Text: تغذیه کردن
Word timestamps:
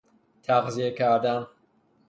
تغذیه 0.43 0.91
کردن 0.91 1.47